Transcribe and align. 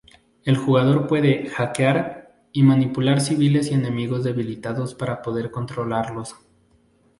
El 0.45 0.57
jugador 0.57 1.05
puede 1.05 1.45
"hackear" 1.49 2.33
y 2.53 2.63
manipular 2.63 3.21
civiles 3.21 3.69
y 3.69 3.75
enemigos 3.75 4.23
debilitados 4.23 4.95
para 4.95 5.21
poder 5.21 5.51
controlarlos. 5.51 6.37